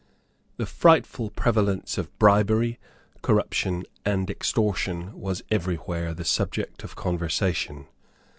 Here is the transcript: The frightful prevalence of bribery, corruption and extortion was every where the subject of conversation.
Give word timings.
The 0.57 0.65
frightful 0.65 1.29
prevalence 1.29 1.95
of 1.99 2.17
bribery, 2.17 2.79
corruption 3.21 3.83
and 4.03 4.31
extortion 4.31 5.13
was 5.13 5.43
every 5.51 5.75
where 5.75 6.15
the 6.15 6.25
subject 6.25 6.83
of 6.83 6.95
conversation. 6.95 7.85